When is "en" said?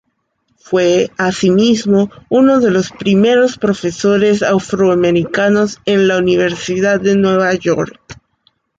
5.85-6.07